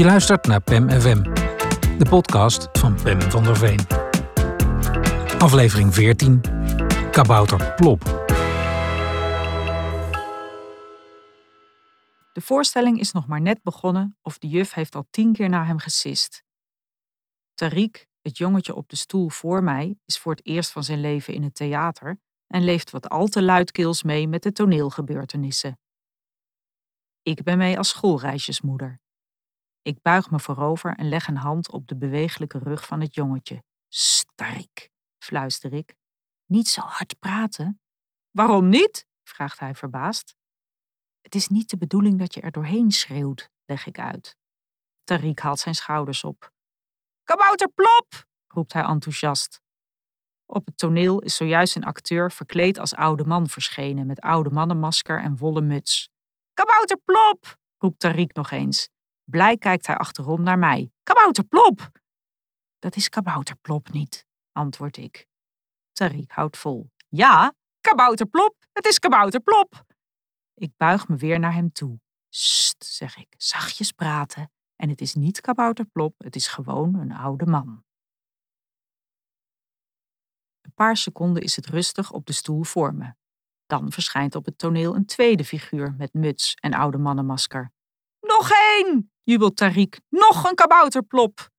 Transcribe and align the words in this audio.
Je 0.00 0.06
luistert 0.06 0.46
naar 0.46 0.60
PEM 0.60 0.90
FM, 0.90 1.22
de 1.98 2.06
podcast 2.08 2.68
van 2.72 3.02
Pem 3.02 3.20
van 3.20 3.44
der 3.44 3.56
Veen. 3.56 3.86
Aflevering 5.38 5.94
14, 5.94 6.40
Kabouter 7.10 7.74
Plop. 7.74 8.02
De 12.32 12.40
voorstelling 12.40 13.00
is 13.00 13.12
nog 13.12 13.26
maar 13.26 13.40
net 13.40 13.62
begonnen 13.62 14.18
of 14.22 14.38
de 14.38 14.48
juf 14.48 14.72
heeft 14.72 14.94
al 14.94 15.06
tien 15.10 15.32
keer 15.32 15.48
naar 15.48 15.66
hem 15.66 15.78
gesist. 15.78 16.44
Tariq, 17.54 18.06
het 18.20 18.38
jongetje 18.38 18.74
op 18.74 18.88
de 18.88 18.96
stoel 18.96 19.28
voor 19.28 19.62
mij, 19.62 19.98
is 20.04 20.18
voor 20.18 20.32
het 20.32 20.46
eerst 20.46 20.70
van 20.70 20.84
zijn 20.84 21.00
leven 21.00 21.34
in 21.34 21.42
het 21.42 21.54
theater 21.54 22.20
en 22.46 22.64
leeft 22.64 22.90
wat 22.90 23.08
al 23.08 23.26
te 23.26 23.42
luidkeels 23.42 24.02
mee 24.02 24.28
met 24.28 24.42
de 24.42 24.52
toneelgebeurtenissen. 24.52 25.78
Ik 27.22 27.42
ben 27.42 27.58
mee 27.58 27.78
als 27.78 27.88
schoolreisjesmoeder. 27.88 29.00
Ik 29.82 30.02
buig 30.02 30.30
me 30.30 30.40
voorover 30.40 30.96
en 30.96 31.08
leg 31.08 31.26
een 31.26 31.36
hand 31.36 31.70
op 31.70 31.86
de 31.86 31.96
bewegelijke 31.96 32.58
rug 32.58 32.86
van 32.86 33.00
het 33.00 33.14
jongetje. 33.14 33.62
Stark, 33.88 34.90
fluister 35.18 35.72
ik. 35.72 35.94
Niet 36.46 36.68
zo 36.68 36.80
hard 36.80 37.18
praten. 37.18 37.80
Waarom 38.30 38.68
niet? 38.68 39.06
vraagt 39.22 39.58
hij 39.58 39.74
verbaasd. 39.74 40.36
Het 41.20 41.34
is 41.34 41.48
niet 41.48 41.70
de 41.70 41.76
bedoeling 41.76 42.18
dat 42.18 42.34
je 42.34 42.40
er 42.40 42.50
doorheen 42.50 42.90
schreeuwt, 42.90 43.50
leg 43.64 43.86
ik 43.86 43.98
uit. 43.98 44.36
Tariq 45.04 45.34
haalt 45.34 45.58
zijn 45.58 45.74
schouders 45.74 46.24
op. 46.24 46.52
Kabouter 47.24 47.68
plop! 47.68 48.28
roept 48.46 48.72
hij 48.72 48.82
enthousiast. 48.82 49.60
Op 50.46 50.66
het 50.66 50.78
toneel 50.78 51.20
is 51.20 51.36
zojuist 51.36 51.76
een 51.76 51.84
acteur 51.84 52.32
verkleed 52.32 52.78
als 52.78 52.94
oude 52.94 53.24
man 53.24 53.48
verschenen 53.48 54.06
met 54.06 54.20
oude 54.20 54.50
mannenmasker 54.50 55.22
en 55.22 55.36
wollen 55.36 55.66
muts. 55.66 56.10
Kabouter 56.54 56.98
plop! 57.04 57.58
roept 57.78 58.06
Tariq 58.06 58.32
nog 58.32 58.50
eens. 58.50 58.88
Blij 59.30 59.56
kijkt 59.56 59.86
hij 59.86 59.96
achterom 59.96 60.42
naar 60.42 60.58
mij. 60.58 60.92
Kabouter 61.02 61.44
plop! 61.44 61.90
Dat 62.78 62.96
is 62.96 63.08
kabouter 63.08 63.56
plop 63.56 63.90
niet, 63.90 64.26
antwoord 64.52 64.96
ik. 64.96 65.26
Tariq 65.92 66.26
houdt 66.26 66.58
vol. 66.58 66.90
Ja, 67.08 67.54
kabouter 67.80 68.26
plop, 68.26 68.56
het 68.72 68.86
is 68.86 68.98
kabouter 68.98 69.40
plop. 69.40 69.84
Ik 70.54 70.76
buig 70.76 71.08
me 71.08 71.16
weer 71.16 71.38
naar 71.38 71.52
hem 71.52 71.72
toe. 71.72 72.00
Sst, 72.28 72.84
zeg 72.84 73.16
ik, 73.16 73.34
zachtjes 73.36 73.92
praten. 73.92 74.52
En 74.76 74.88
het 74.88 75.00
is 75.00 75.14
niet 75.14 75.40
kabouter 75.40 75.84
plop, 75.84 76.14
het 76.18 76.36
is 76.36 76.46
gewoon 76.46 76.94
een 76.94 77.12
oude 77.12 77.46
man. 77.46 77.84
Een 80.60 80.74
paar 80.74 80.96
seconden 80.96 81.42
is 81.42 81.56
het 81.56 81.66
rustig 81.66 82.12
op 82.12 82.26
de 82.26 82.32
stoel 82.32 82.62
voor 82.62 82.94
me. 82.94 83.14
Dan 83.66 83.92
verschijnt 83.92 84.34
op 84.34 84.44
het 84.44 84.58
toneel 84.58 84.94
een 84.94 85.06
tweede 85.06 85.44
figuur 85.44 85.94
met 85.94 86.12
muts 86.12 86.54
en 86.54 86.74
oude 86.74 86.98
mannenmasker. 86.98 87.72
Nog 88.20 88.50
één! 88.50 89.12
jubelt 89.22 89.62
Tariq. 89.62 90.04
Nog 90.08 90.44
een 90.44 90.54
kabouterplop! 90.54 91.50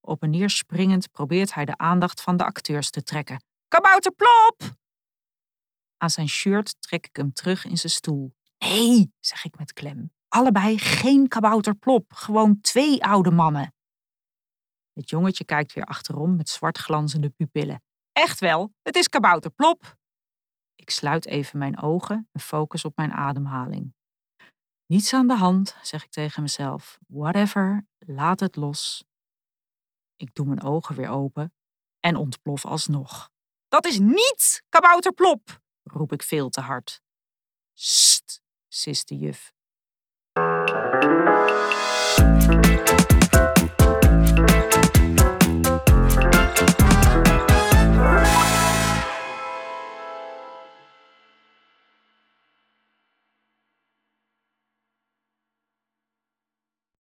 Op 0.00 0.22
en 0.22 0.30
neer 0.30 0.50
springend 0.50 1.10
probeert 1.10 1.54
hij 1.54 1.64
de 1.64 1.76
aandacht 1.76 2.20
van 2.20 2.36
de 2.36 2.44
acteurs 2.44 2.90
te 2.90 3.02
trekken. 3.02 3.44
Kabouterplop! 3.68 4.56
Aan 5.96 6.10
zijn 6.10 6.28
shirt 6.28 6.76
trek 6.80 7.06
ik 7.06 7.16
hem 7.16 7.32
terug 7.32 7.64
in 7.64 7.76
zijn 7.78 7.92
stoel. 7.92 8.34
Nee, 8.58 9.12
zeg 9.20 9.44
ik 9.44 9.58
met 9.58 9.72
klem. 9.72 10.12
Allebei 10.28 10.78
geen 10.78 11.28
kabouterplop, 11.28 12.12
gewoon 12.12 12.60
twee 12.60 13.04
oude 13.04 13.30
mannen. 13.30 13.74
Het 14.92 15.10
jongetje 15.10 15.44
kijkt 15.44 15.72
weer 15.72 15.84
achterom 15.84 16.36
met 16.36 16.48
zwart 16.48 16.78
glanzende 16.78 17.28
pupillen. 17.28 17.82
Echt 18.12 18.40
wel, 18.40 18.72
het 18.82 18.96
is 18.96 19.08
kabouterplop. 19.08 19.98
Ik 20.74 20.90
sluit 20.90 21.26
even 21.26 21.58
mijn 21.58 21.82
ogen 21.82 22.28
en 22.32 22.40
focus 22.40 22.84
op 22.84 22.96
mijn 22.96 23.12
ademhaling. 23.12 23.94
Niets 24.90 25.12
aan 25.12 25.26
de 25.26 25.36
hand, 25.36 25.76
zeg 25.82 26.04
ik 26.04 26.10
tegen 26.10 26.42
mezelf. 26.42 26.98
Whatever, 27.06 27.86
laat 27.98 28.40
het 28.40 28.56
los. 28.56 29.04
Ik 30.16 30.34
doe 30.34 30.46
mijn 30.46 30.62
ogen 30.62 30.96
weer 30.96 31.08
open 31.08 31.54
en 32.00 32.16
ontplof 32.16 32.64
alsnog. 32.66 33.30
Dat 33.68 33.86
is 33.86 33.98
niet 33.98 34.62
kabouterplop, 34.68 35.60
roep 35.82 36.12
ik 36.12 36.22
veel 36.22 36.48
te 36.48 36.60
hard. 36.60 37.02
Sst, 37.74 38.42
sist 38.68 39.08
de 39.08 39.16
juf. 39.16 39.52